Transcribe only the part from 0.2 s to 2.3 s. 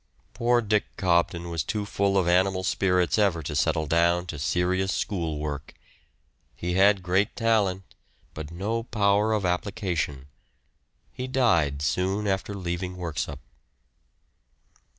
Poor Dick Cobden was too full of